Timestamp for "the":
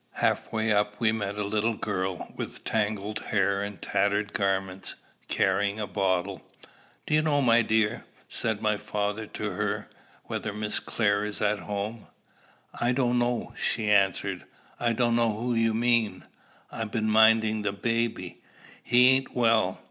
17.61-17.71